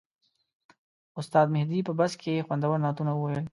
استاد 1.19 1.47
مهدي 1.55 1.79
په 1.87 1.93
بس 1.99 2.11
کې 2.21 2.43
خوندور 2.45 2.77
نعتونه 2.83 3.11
وویل. 3.15 3.45